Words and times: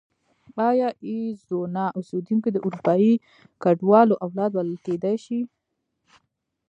ایا 0.69 0.87
اریزونا 1.07 1.85
اوسېدونکي 1.97 2.49
د 2.51 2.57
اروپایي 2.65 3.13
کډوالو 3.63 4.15
اولاد 4.25 4.51
بلل 4.55 4.77
کېدای 4.85 5.15
شي؟ 5.25 5.39